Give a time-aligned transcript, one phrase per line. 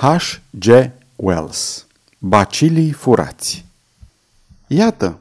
[0.00, 0.40] H.
[0.50, 0.66] G.
[1.16, 1.86] Wells
[2.18, 3.64] Bacilii furați
[4.66, 5.18] Iată,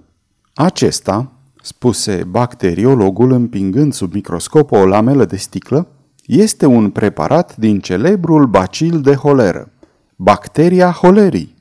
[0.54, 5.88] acesta, spuse bacteriologul împingând sub microscop o lamelă de sticlă,
[6.26, 9.72] este un preparat din celebrul bacil de holeră,
[10.16, 11.56] bacteria holerii.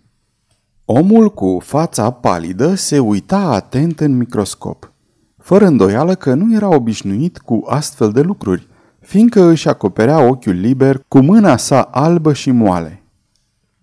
[0.85, 4.93] Omul cu fața palidă se uita atent în microscop,
[5.39, 8.67] fără îndoială că nu era obișnuit cu astfel de lucruri,
[9.01, 13.01] fiindcă își acoperea ochiul liber cu mâna sa albă și moale.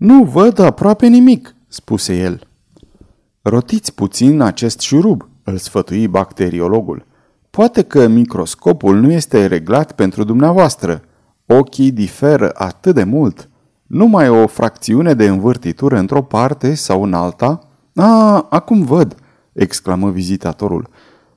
[0.04, 2.48] Nu văd aproape nimic, spuse el.
[3.42, 7.06] Rotiți puțin acest șurub, îl sfătui bacteriologul.
[7.50, 11.02] Poate că microscopul nu este reglat pentru dumneavoastră.
[11.46, 13.50] Ochii diferă atât de mult.
[13.88, 17.70] Numai o fracțiune de învârtitură într-o parte sau în alta?
[17.96, 19.16] A, acum văd,
[19.54, 20.90] exclamă vizitatorul.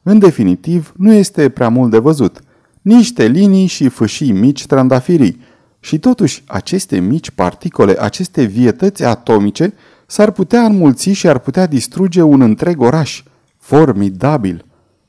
[0.03, 2.41] În definitiv, nu este prea mult de văzut.
[2.83, 5.41] Niște linii și fâșii mici trandafirii.
[5.87, 9.75] Și totuși, aceste mici particole, aceste vietăți atomice,
[10.07, 13.23] s-ar putea înmulți și ar putea distruge un întreg oraș.
[13.59, 14.65] Formidabil!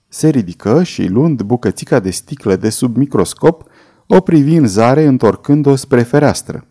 [0.07, 3.63] Se ridică și, luând bucățica de sticlă de sub microscop,
[4.07, 6.67] o privi în zare întorcând-o spre fereastră.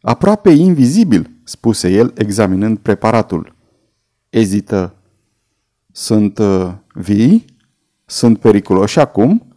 [0.00, 3.54] Aproape invizibil, spuse el examinând preparatul.
[4.30, 4.94] Ezită.
[5.92, 7.44] Sunt uh, vii?
[8.06, 9.54] Sunt periculoși acum?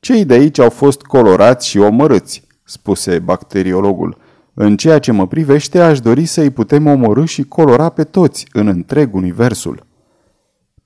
[0.00, 4.16] Cei de aici au fost colorați și omorâți, spuse bacteriologul.
[4.54, 8.66] În ceea ce mă privește, aș dori să-i putem omorâ și colora pe toți în
[8.66, 9.86] întreg universul.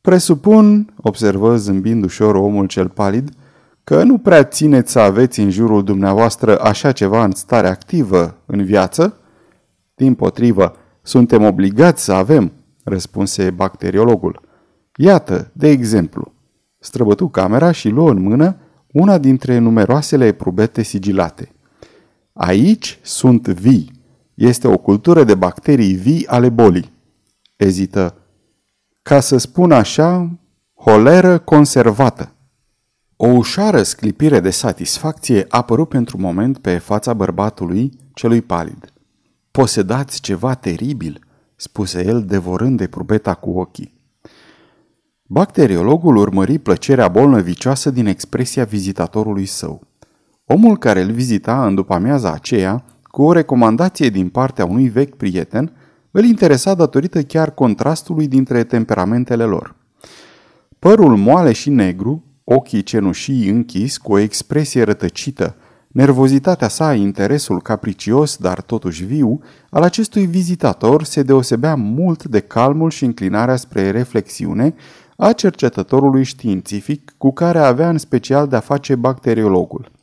[0.01, 3.31] Presupun, observă zâmbind ușor omul cel palid,
[3.85, 8.65] că nu prea țineți să aveți în jurul dumneavoastră așa ceva în stare activă în
[8.65, 9.19] viață?
[9.95, 12.53] Din potrivă, suntem obligați să avem,
[12.85, 14.41] răspunse bacteriologul.
[14.97, 16.33] Iată, de exemplu,
[16.79, 18.57] străbătu camera și luă în mână
[18.93, 21.53] una dintre numeroasele probete sigilate.
[22.37, 23.91] Aici sunt vii.
[24.35, 26.93] Este o cultură de bacterii vii ale bolii.
[27.57, 28.17] Ezită.
[29.03, 30.39] Ca să spun așa,
[30.75, 32.33] holeră conservată.
[33.17, 38.93] O ușoară sclipire de satisfacție a apărut pentru moment pe fața bărbatului celui palid.
[39.50, 41.19] Posedați ceva teribil,
[41.56, 43.94] spuse el devorând de probeta cu ochii.
[45.23, 49.87] Bacteriologul urmări plăcerea bolnăvicioasă din expresia vizitatorului său.
[50.47, 55.16] Omul care îl vizita în după amiaza aceea, cu o recomandație din partea unui vechi
[55.16, 55.72] prieten,
[56.10, 59.75] îl interesa datorită chiar contrastului dintre temperamentele lor.
[60.78, 65.56] Părul moale și negru, ochii cenușii închis cu o expresie rătăcită,
[65.88, 69.41] nervozitatea sa, interesul capricios, dar totuși viu,
[69.71, 74.75] al acestui vizitator se deosebea mult de calmul și înclinarea spre reflexiune
[75.16, 79.94] a cercetătorului științific cu care avea în special de-a face bacteriologul.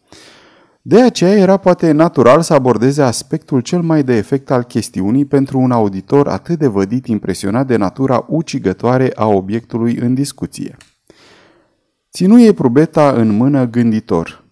[0.82, 5.60] De aceea era poate natural să abordeze aspectul cel mai de efect al chestiunii pentru
[5.60, 10.78] un auditor atât de vădit impresionat de natura ucigătoare a obiectului în discuție.
[12.12, 14.44] Ținuie probeta în mână gânditor.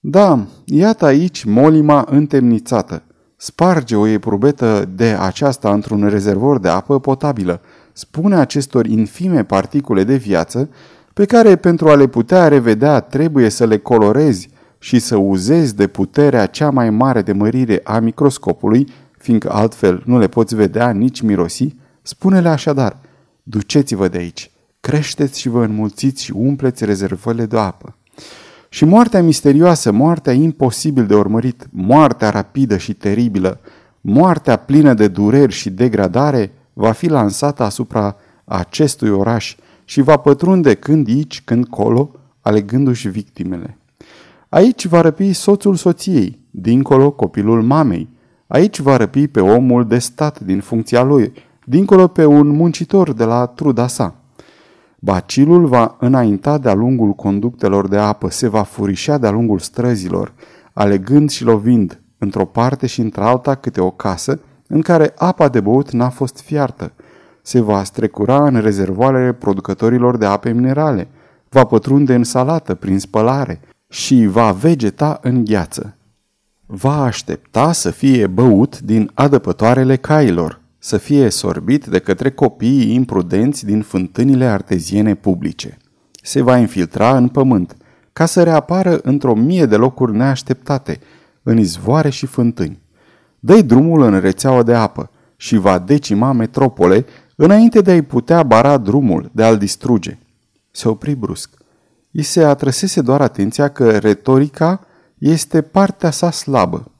[0.00, 3.02] Da, iată aici molima întemnițată.
[3.36, 7.60] Sparge o eprubetă de aceasta într-un rezervor de apă potabilă.
[7.92, 10.68] Spune acestor infime particule de viață
[11.12, 14.48] pe care pentru a le putea revedea trebuie să le colorezi
[14.82, 18.86] și să uzezi de puterea cea mai mare de mărire a microscopului,
[19.18, 22.96] fiindcă altfel nu le poți vedea nici mirosi, spune-le așadar,
[23.42, 27.94] duceți-vă de aici, creșteți și vă înmulțiți și umpleți rezervările de apă.
[28.68, 33.60] Și moartea misterioasă, moartea imposibil de urmărit, moartea rapidă și teribilă,
[34.00, 40.74] moartea plină de dureri și degradare, va fi lansată asupra acestui oraș și va pătrunde
[40.74, 42.10] când aici, când colo,
[42.40, 43.79] alegându-și victimele.
[44.50, 48.08] Aici va răpi soțul soției, dincolo copilul mamei.
[48.46, 51.32] Aici va răpi pe omul de stat din funcția lui,
[51.64, 54.14] dincolo pe un muncitor de la truda sa.
[54.98, 60.32] Bacilul va înainta de-a lungul conductelor de apă, se va furișa de-a lungul străzilor,
[60.72, 65.90] alegând și lovind, într-o parte și într-alta câte o casă, în care apa de băut
[65.90, 66.92] n-a fost fiartă.
[67.42, 71.08] Se va strecura în rezervoarele producătorilor de ape minerale,
[71.48, 73.60] va pătrunde în salată prin spălare,
[73.92, 75.96] și va vegeta în gheață.
[76.66, 83.64] Va aștepta să fie băut din adăpătoarele cailor, să fie sorbit de către copiii imprudenți
[83.64, 85.76] din fântânile arteziene publice.
[86.22, 87.76] Se va infiltra în pământ,
[88.12, 91.00] ca să reapară într-o mie de locuri neașteptate,
[91.42, 92.80] în izvoare și fântâni.
[93.38, 97.06] dă drumul în rețeaua de apă și va decima metropole
[97.36, 100.18] înainte de a-i putea bara drumul, de a-l distruge.
[100.70, 101.58] Se opri brusc.
[102.10, 104.86] I se atrăsese doar atenția că retorica
[105.18, 106.90] este partea sa slabă.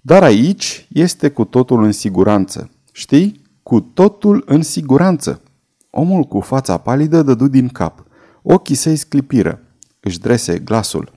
[0.00, 2.70] Dar aici este cu totul în siguranță.
[2.92, 3.42] Știi?
[3.62, 5.42] Cu totul în siguranță.
[5.90, 8.04] Omul cu fața palidă dădu din cap.
[8.42, 9.60] Ochii săi sclipiră.
[10.00, 11.12] Își drese glasul.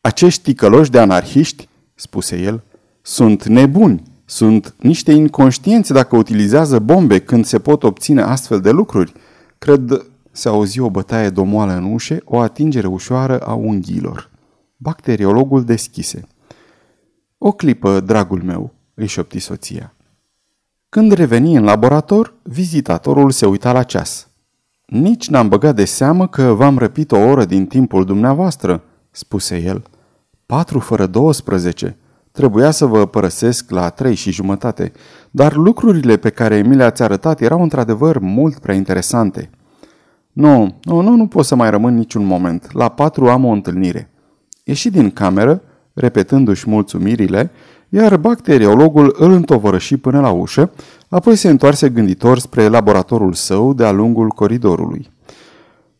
[0.00, 2.62] Acești ticăloși de anarhiști, spuse el,
[3.02, 4.02] sunt nebuni.
[4.24, 9.12] Sunt niște inconștienți dacă utilizează bombe când se pot obține astfel de lucruri.
[9.58, 14.30] Cred se auzi o bătaie domoală în ușe, o atingere ușoară a unghiilor.
[14.76, 16.26] Bacteriologul deschise.
[17.38, 19.94] O clipă, dragul meu, îi șopti soția.
[20.88, 24.28] Când reveni în laborator, vizitatorul se uita la ceas.
[24.86, 29.82] Nici n-am băgat de seamă că v-am răpit o oră din timpul dumneavoastră, spuse el.
[30.46, 31.96] Patru fără 12.
[32.32, 34.92] Trebuia să vă părăsesc la trei și jumătate,
[35.30, 39.50] dar lucrurile pe care mi le-ați arătat erau într-adevăr mult prea interesante.
[40.40, 42.72] Nu, nu, nu, nu pot să mai rămân niciun moment.
[42.72, 44.10] La patru am o întâlnire.
[44.64, 47.50] Ieși din cameră, repetându-și mulțumirile,
[47.88, 50.70] iar bacteriologul îl întovărăși până la ușă,
[51.08, 55.10] apoi se întoarse gânditor spre laboratorul său de-a lungul coridorului.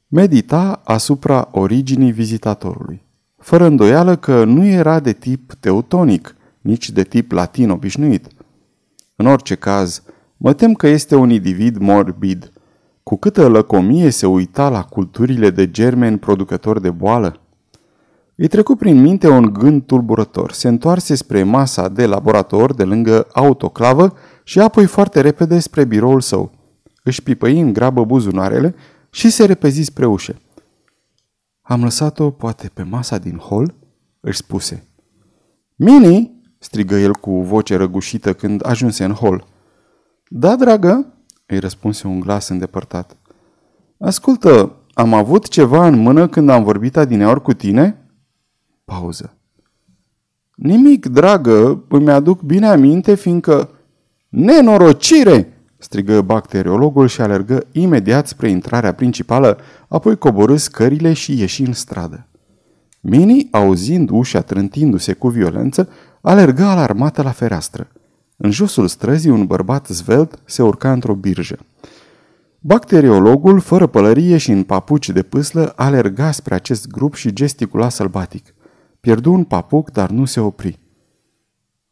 [0.08, 3.02] Medita asupra originii vizitatorului.
[3.38, 8.26] Fără îndoială că nu era de tip teutonic, nici de tip latin obișnuit.
[9.16, 10.02] În orice caz,
[10.36, 12.52] mă tem că este un individ morbid–
[13.10, 17.40] cu câtă lăcomie se uita la culturile de germeni producători de boală.
[18.36, 20.52] Îi trecu prin minte un gând tulburător.
[20.52, 24.14] Se întoarse spre masa de laborator de lângă autoclavă
[24.44, 26.52] și apoi foarte repede spre biroul său.
[27.02, 28.74] Își pipăi în grabă buzunarele
[29.10, 30.34] și se repezi spre ușă.
[31.62, 33.74] Am lăsat-o poate pe masa din hol?"
[34.20, 34.86] își spuse.
[35.76, 39.46] Mini!" strigă el cu voce răgușită când ajunse în hol.
[40.28, 41.14] Da, dragă?"
[41.54, 43.16] Îi răspunse un glas îndepărtat.
[43.98, 47.96] Ascultă, am avut ceva în mână când am vorbit adineori cu tine?
[48.84, 49.34] Pauză.
[50.54, 53.70] Nimic, dragă, îmi aduc bine aminte, fiindcă...
[54.28, 55.60] Nenorocire!
[55.78, 59.58] strigă bacteriologul și alergă imediat spre intrarea principală,
[59.88, 62.26] apoi coborâ scările și ieși în stradă.
[63.00, 65.88] Mini, auzind ușa trântindu-se cu violență,
[66.20, 67.88] alergă alarmată la fereastră.
[68.42, 71.58] În josul străzii, un bărbat zvelt se urca într-o birjă.
[72.60, 78.54] Bacteriologul, fără pălărie și în papuci de pâslă, alerga spre acest grup și gesticula sălbatic.
[79.00, 80.78] Pierdu un papuc, dar nu se opri.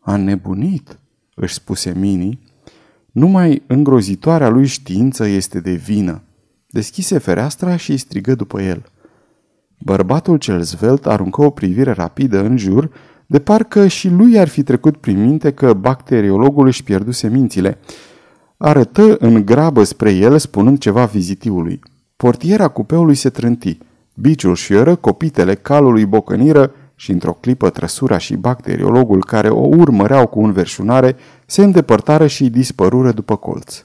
[0.00, 0.98] A nebunit,
[1.34, 2.40] își spuse Mini.
[3.12, 6.22] Numai îngrozitoarea lui știință este de vină.
[6.68, 8.84] Deschise fereastra și îi strigă după el.
[9.78, 12.90] Bărbatul cel zvelt aruncă o privire rapidă în jur
[13.30, 17.78] de parcă și lui ar fi trecut prin minte că bacteriologul își pierduse mințile.
[18.56, 21.80] Arătă în grabă spre el spunând ceva vizitiului.
[22.16, 23.78] Portiera cupeului se trânti.
[24.14, 30.40] Biciul șioră, copitele calului bocăniră și într-o clipă trăsura și bacteriologul care o urmăreau cu
[30.40, 31.16] înverșunare
[31.46, 33.84] se îndepărtară și dispărură după colț.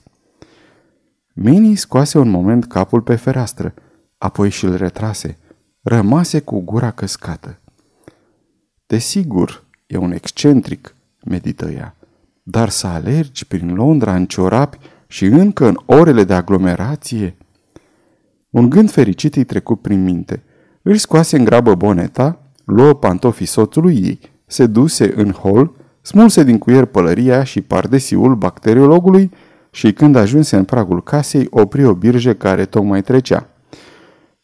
[1.34, 3.74] Mini scoase un moment capul pe fereastră,
[4.18, 5.38] apoi și-l retrase.
[5.82, 7.58] Rămase cu gura căscată.
[8.88, 10.96] Desigur, e un excentric,
[11.26, 11.96] medită ea,
[12.44, 14.78] dar să alergi prin Londra în ciorapi
[15.08, 17.36] și încă în orele de aglomerație?
[18.50, 20.44] Un gând fericit îi trecut prin minte.
[20.82, 25.72] Își scoase în grabă boneta, luă pantofii soțului ei, se duse în hol,
[26.02, 29.32] smulse din cuier pălăria și pardesiul bacteriologului
[29.72, 33.48] și când ajunse în pragul casei, opri o birjă care tocmai trecea.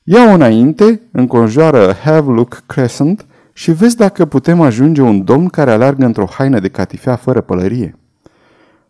[0.03, 3.25] Ia înainte, înconjoară Havelock Crescent,
[3.59, 7.95] și vezi dacă putem ajunge un domn care alargă într-o haină de catifea fără pălărie.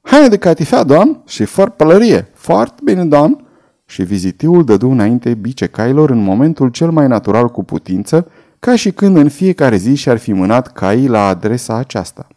[0.02, 2.28] Haină de catifea, doamn, și fără pălărie.
[2.34, 3.46] Foarte bine, doamn.
[3.86, 8.28] Și vizitiul dădu înainte bice cailor în momentul cel mai natural cu putință,
[8.60, 12.28] ca și când în fiecare zi și-ar fi mânat caii la adresa aceasta.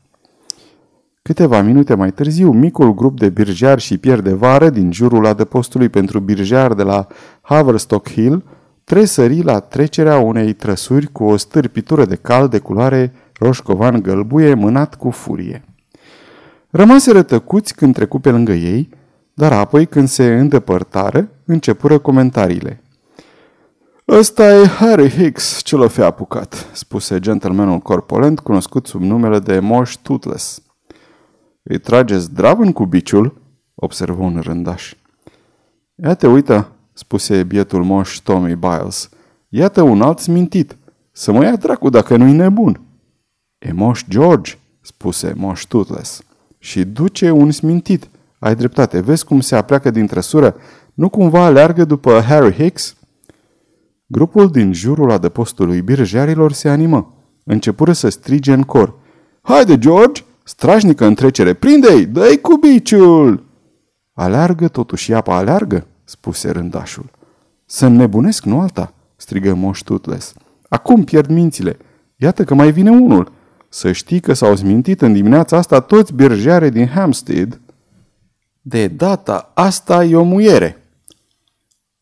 [1.22, 5.88] Câteva minute mai târziu, micul grup de birjar și pier de vară din jurul adăpostului
[5.88, 7.06] pentru birjar de la
[7.40, 8.44] Haverstock Hill
[8.84, 14.94] tresări la trecerea unei trăsuri cu o stârpitură de cal de culoare roșcovan gălbuie mânat
[14.94, 15.64] cu furie.
[16.70, 18.88] Rămase rătăcuți când trecu pe lângă ei,
[19.34, 22.82] dar apoi când se îndepărtară, începură comentariile.
[24.08, 29.58] Ăsta e Harry Hicks ce l-o fi apucat, spuse gentlemanul corpulent cunoscut sub numele de
[29.58, 30.62] Mosh Toothless.
[31.62, 33.42] Îi trageți în cu biciul,
[33.74, 34.94] observă un rândaș.
[35.94, 36.72] Ia te uită,
[37.02, 39.08] spuse bietul moș Tommy Biles.
[39.48, 40.76] Iată un alt smintit.
[41.12, 42.80] Să mă ia dracu dacă nu-i nebun.
[43.58, 46.22] E moș George, spuse moș Toothless.
[46.58, 48.08] Și duce un smintit.
[48.38, 50.56] Ai dreptate, vezi cum se apleacă din trăsură?
[50.94, 52.96] Nu cumva aleargă după Harry Hicks?
[54.06, 57.14] Grupul din jurul adăpostului birjarilor se animă.
[57.44, 58.94] Începură să strige în cor.
[59.42, 60.22] Haide, George!
[60.44, 62.06] Strașnică întrecere, prinde-i!
[62.06, 63.44] Dă-i cu biciul!
[64.12, 67.10] Aleargă, totuși apa aleargă, spuse rândașul.
[67.64, 70.34] Să nebunesc, nu alta, strigă Moș Tutles.
[70.68, 71.76] Acum pierd mințile.
[72.16, 73.32] Iată că mai vine unul.
[73.68, 77.60] Să știi că s-au smintit în dimineața asta toți birjare din Hampstead.
[78.60, 80.82] De data asta e o muiere.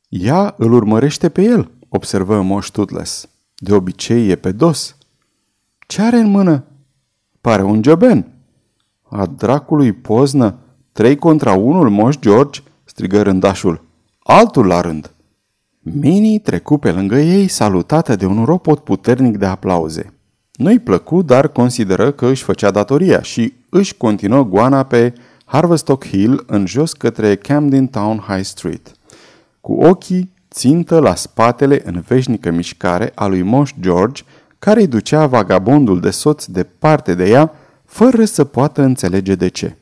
[0.08, 3.28] Ea îl urmărește pe el, observă Moș Tutles.
[3.54, 4.96] De obicei e pe dos.
[5.86, 6.64] Ce are în mână?
[7.40, 8.32] Pare un gioben.
[9.02, 10.58] A dracului poznă,
[10.92, 13.84] trei contra unul, Moș George, strigă rândașul.
[14.22, 15.10] Altul la rând.
[15.80, 20.12] Mini trecu pe lângă ei, salutată de un ropot puternic de aplauze.
[20.52, 25.12] Nu-i plăcu, dar consideră că își făcea datoria și își continuă goana pe
[25.44, 28.92] Harvestock Hill în jos către Camden Town High Street.
[29.60, 34.22] Cu ochii țintă la spatele în veșnică mișcare a lui Moș George,
[34.58, 37.52] care îi ducea vagabondul de soț departe de ea,
[37.84, 39.76] fără să poată înțelege de ce.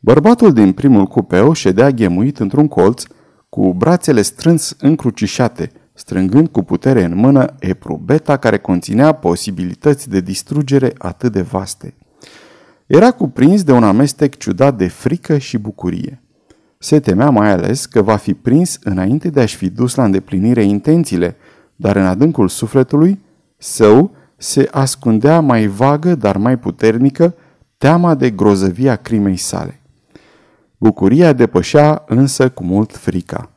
[0.00, 3.02] Bărbatul din primul cupeu ședea ghemuit într-un colț,
[3.54, 10.92] cu brațele strâns încrucișate, strângând cu putere în mână eprubeta care conținea posibilități de distrugere
[10.98, 11.94] atât de vaste.
[12.86, 16.22] Era cuprins de un amestec ciudat de frică și bucurie.
[16.78, 20.62] Se temea mai ales că va fi prins înainte de a-și fi dus la îndeplinire
[20.62, 21.36] intențiile,
[21.76, 23.24] dar în adâncul sufletului
[23.56, 27.34] său se ascundea mai vagă, dar mai puternică,
[27.78, 29.83] teama de grozăvia crimei sale.
[30.84, 33.50] Bucuria depășea însă cu mult frica.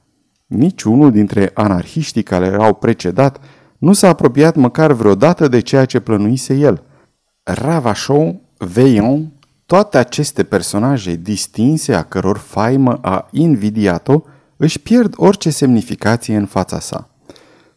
[0.46, 3.40] Niciunul dintre anarhiștii care erau precedat
[3.78, 6.84] nu s-a apropiat măcar vreodată de ceea ce plănuise el.
[7.44, 9.32] Ravachon, Veillon,
[9.66, 14.22] toate aceste personaje distinse a căror faimă a invidiat-o
[14.58, 17.10] își pierd orice semnificație în fața sa.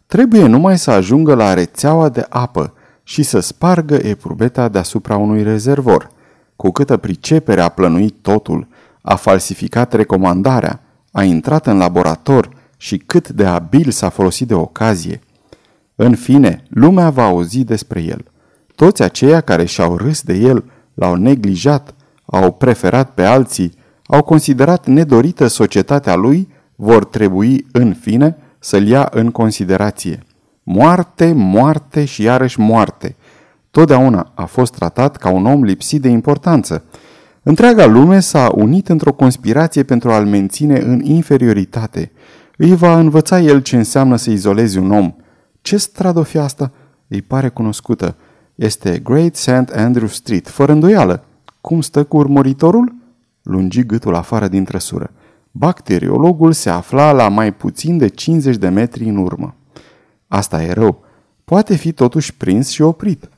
[0.07, 6.11] Trebuie numai să ajungă la rețeaua de apă și să spargă eprubeta deasupra unui rezervor.
[6.57, 8.69] Cu câtă pricepere a plănuit totul,
[9.03, 10.81] a falsificat recomandarea,
[11.13, 15.21] a intrat în laborator și cât de abil s-a folosit de ocazie.
[15.95, 18.25] În fine, lumea va auzi despre el.
[18.75, 20.65] Toți aceia care și-au râs de el,
[20.95, 23.75] l-au neglijat, au preferat pe alții,
[24.07, 30.23] au considerat nedorită societatea lui, vor trebui, în fine, să-l ia în considerație.
[30.63, 33.17] Moarte, moarte și iarăși moarte.
[33.71, 36.85] Totdeauna a fost tratat ca un om lipsit de importanță.
[37.43, 42.13] Întreaga lume s-a unit într-o conspirație pentru a-l menține în inferioritate.
[42.57, 45.15] Îi va învăța el ce înseamnă să izolezi un om.
[45.63, 46.73] Ce stradă fi asta?
[47.09, 48.17] Îi pare cunoscută.
[48.55, 49.73] Este Great St.
[49.75, 51.25] Andrew Street, fără îndoială.
[51.61, 52.95] Cum stă cu urmăritorul?
[53.43, 55.11] Lungi gâtul afară din trăsură.
[55.51, 59.55] Bacteriologul se afla la mai puțin de 50 de metri în urmă.
[60.29, 61.05] Asta e rău.
[61.45, 63.29] Poate fi totuși prins și oprit.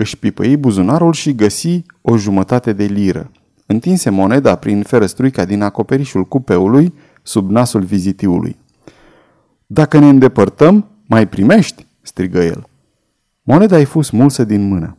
[0.00, 3.30] Își pipăi buzunarul și găsi o jumătate de liră.
[3.66, 8.56] Întinse moneda prin ferăstruica din acoperișul cupeului sub nasul vizitiului.
[9.66, 12.66] Dacă ne îndepărtăm, mai primești?" strigă el.
[13.42, 14.96] Moneda i fost smulsă din mână.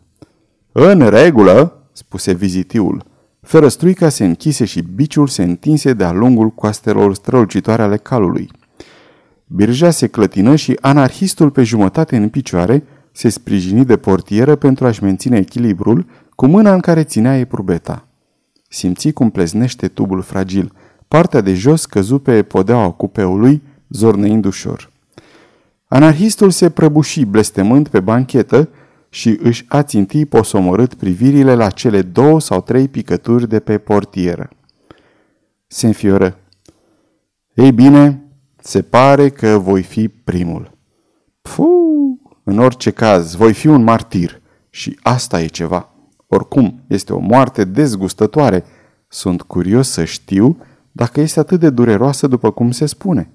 [0.72, 3.04] În regulă, spuse vizitiul.
[3.42, 8.50] Ferăstruica se închise și biciul se întinse de-a lungul coastelor strălucitoare ale calului.
[9.48, 12.84] Birja se clătină și anarhistul pe jumătate în picioare
[13.20, 18.08] se sprijini de portieră pentru a-și menține echilibrul cu mâna în care ținea eprubeta.
[18.70, 20.74] Simți cum pleznește tubul fragil.
[21.08, 24.92] Partea de jos căzu pe podeaua cupeului, zorneind ușor.
[25.88, 28.70] Anarhistul se prăbuși blestemând pe banchetă
[29.10, 34.50] și își aținti posomorât privirile la cele două sau trei picături de pe portieră.
[35.68, 36.40] Se înfioră.
[37.54, 38.24] Ei bine,
[38.62, 40.78] se pare că voi fi primul.
[41.42, 42.19] Puh,
[42.50, 45.90] în orice caz, voi fi un martir și asta e ceva.
[46.28, 48.64] Oricum, este o moarte dezgustătoare.
[49.08, 50.58] Sunt curios să știu
[50.92, 53.32] dacă este atât de dureroasă după cum se spune.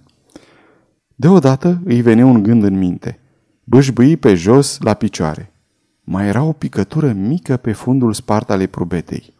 [1.14, 3.18] Deodată îi veni un gând în minte.
[3.64, 5.52] Bâșbâi pe jos la picioare.
[6.00, 9.34] Mai era o picătură mică pe fundul spart ale probetei.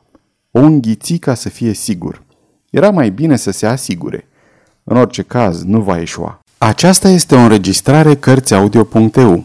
[0.51, 2.23] O înghiți ca să fie sigur.
[2.71, 4.29] Era mai bine să se asigure.
[4.85, 6.39] În orice caz, nu va ieșua.
[6.59, 9.45] Aceasta este o înregistrare Cărțiaudio.eu.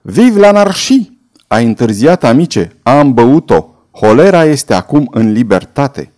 [0.09, 1.17] Viv l'anarhie!
[1.47, 3.69] Ai întârziat, amice, am băut-o.
[3.91, 6.11] Holera este acum în libertate.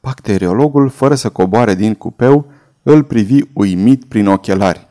[0.00, 2.46] Bacteriologul, fără să coboare din cupeu,
[2.82, 4.88] îl privi uimit prin ochelari.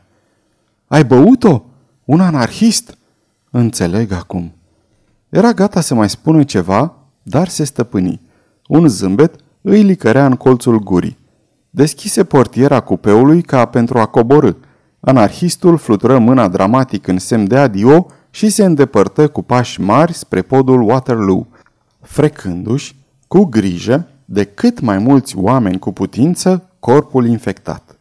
[0.86, 1.64] Ai băut-o?
[2.04, 2.98] Un anarhist?
[3.50, 4.52] Înțeleg acum.
[5.28, 8.20] Era gata să mai spună ceva, dar se stăpâni.
[8.66, 11.18] Un zâmbet îi licărea în colțul gurii.
[11.70, 14.52] Deschise portiera cupeului ca pentru a coborâ.
[15.00, 20.42] Anarhistul flutură mâna dramatic în semn de adio și se îndepărtă cu pași mari spre
[20.42, 21.46] podul Waterloo,
[22.00, 22.96] frecându-și,
[23.28, 27.98] cu grijă, de cât mai mulți oameni cu putință corpul infectat.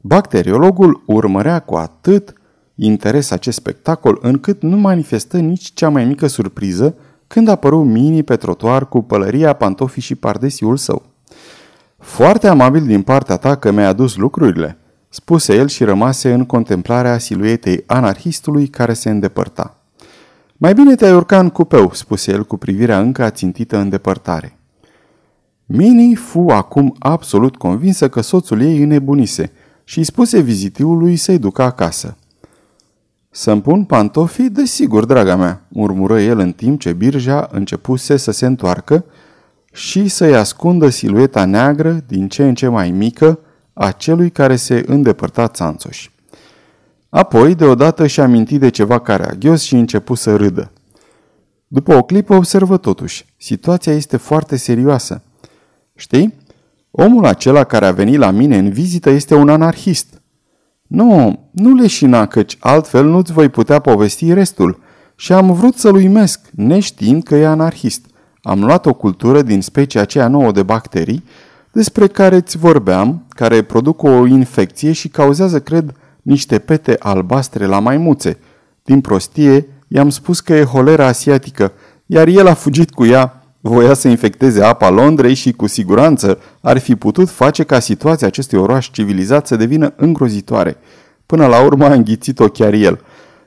[0.00, 2.32] Bacteriologul urmărea cu atât
[2.74, 6.94] interes acest spectacol încât nu manifestă nici cea mai mică surpriză
[7.26, 11.02] când apăru Mini pe trotuar cu pălăria, pantofii și pardesiul său.
[11.98, 17.18] Foarte amabil din partea ta că mi-ai adus lucrurile, spuse el și rămase în contemplarea
[17.18, 19.76] siluetei anarhistului care se îndepărta.
[20.56, 24.58] Mai bine te-ai urca în cupeu, spuse el cu privirea încă ațintită în depărtare.
[25.66, 29.52] Mini fu acum absolut convinsă că soțul ei înnebunise
[29.84, 32.16] și îi spuse vizitiului să-i ducă acasă.
[33.30, 34.50] Să-mi pun pantofii?
[34.50, 39.04] Desigur, draga mea, murmură el în timp ce birja începuse să se întoarcă
[39.72, 43.38] și să-i ascundă silueta neagră, din ce în ce mai mică,
[43.78, 46.10] a celui care se îndepărta țanțoși.
[47.08, 50.72] Apoi, deodată și aminti de ceva care aghios și începu să râdă.
[51.66, 55.22] După o clipă observă totuși, situația este foarte serioasă.
[55.94, 56.34] Știi?
[56.90, 60.22] Omul acela care a venit la mine în vizită este un anarhist.
[60.86, 64.80] Nu, nu leșina, căci altfel nu-ți voi putea povesti restul.
[65.16, 68.06] Și am vrut să-l uimesc, neștiind că e anarhist.
[68.42, 71.24] Am luat o cultură din specia aceea nouă de bacterii,
[71.72, 77.78] despre care îți vorbeam, care produc o infecție și cauzează, cred, niște pete albastre la
[77.78, 78.38] maimuțe.
[78.84, 81.72] Din prostie, i-am spus că e holera asiatică,
[82.06, 86.78] iar el a fugit cu ea, voia să infecteze apa Londrei și cu siguranță ar
[86.78, 90.76] fi putut face ca situația acestui oraș civilizat să devină îngrozitoare.
[91.26, 93.00] Până la urmă a înghițit-o chiar el.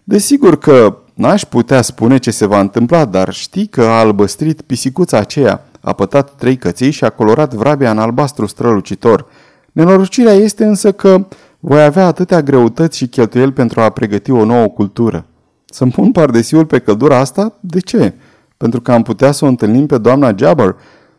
[0.04, 5.18] Desigur că n-aș putea spune ce se va întâmpla, dar știi că a albăstrit pisicuța
[5.18, 9.26] aceea, a pătat trei căței și a colorat vrabia în albastru strălucitor.
[9.72, 11.28] Nenorocirea este însă că
[11.60, 15.26] voi avea atâtea greutăți și cheltuieli pentru a pregăti o nouă cultură.
[15.66, 17.58] Să-mi pun pardesiul pe căldura asta?
[17.60, 18.14] De ce?
[18.58, 20.76] Pentru că am putea să o întâlnim pe doamna Jabber.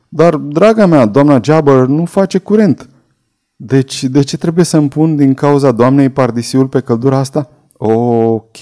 [0.09, 2.89] Dar, draga mea, doamna Jabber nu face curent.
[3.57, 7.51] Deci, de ce trebuie să-mi pun din cauza doamnei pardesiul pe căldura asta?
[7.77, 8.57] Ok,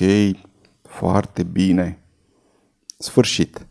[0.82, 1.98] foarte bine.
[2.96, 3.66] Sfârșit.